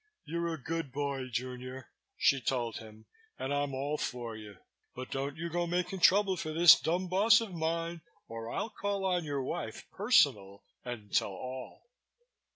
[0.25, 3.05] "You're a good boy, junior," she told him,
[3.37, 4.57] "and I'm all for you.
[4.95, 9.05] But don't you go making trouble for this dumb boss of mine or I'll call
[9.05, 11.83] on your wife, personal, and Tell All."